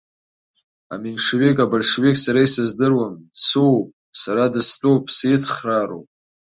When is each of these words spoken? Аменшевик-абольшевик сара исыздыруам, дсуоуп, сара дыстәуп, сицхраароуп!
Аменшевик-абольшевик 0.93 2.15
сара 2.23 2.39
исыздыруам, 2.45 3.13
дсуоуп, 3.33 3.87
сара 4.21 4.45
дыстәуп, 4.53 5.03
сицхраароуп! 5.15 6.07